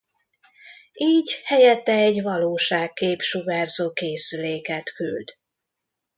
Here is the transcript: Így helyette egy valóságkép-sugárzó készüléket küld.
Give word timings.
Így 0.93 1.41
helyette 1.43 1.91
egy 1.91 2.21
valóságkép-sugárzó 2.21 3.91
készüléket 3.93 4.93
küld. 4.93 5.33